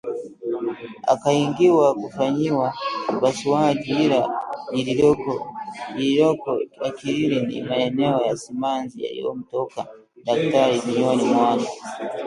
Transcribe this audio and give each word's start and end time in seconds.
Akaingizwa 1.13 1.95
kufanyiwa 1.95 2.73
upasuaji 3.11 3.89
ila 4.03 4.31
lililoko 4.71 6.57
akilini 6.81 7.45
ni 7.47 7.61
maneno 7.63 8.21
ya 8.21 8.37
simanzi 8.37 9.03
yaliyomtoka 9.03 9.87
daktari 10.25 10.79
kinywani 10.81 11.23
mwake 11.25 11.69